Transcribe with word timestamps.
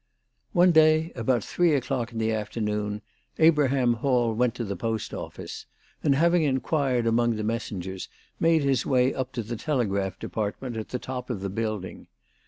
One 0.53 0.71
day, 0.71 1.11
about 1.15 1.43
three 1.43 1.75
o'clock 1.75 2.11
in 2.11 2.17
the 2.17 2.31
afternoon, 2.31 3.03
Abraham 3.37 3.93
Hall 3.93 4.33
went 4.33 4.55
to 4.55 4.63
the 4.63 4.75
Post 4.75 5.13
Office, 5.13 5.67
and, 6.03 6.15
having 6.15 6.41
inquired 6.41 7.05
among 7.05 7.35
the 7.35 7.43
messengers, 7.43 8.09
made 8.39 8.63
his 8.63 8.83
way 8.83 9.13
up 9.13 9.31
to 9.33 9.43
the 9.43 9.55
telegraph 9.55 10.17
department 10.17 10.75
at 10.75 10.89
the 10.89 10.97
top 10.97 11.29
of 11.29 11.41
the 11.41 11.51
building. 11.51 12.07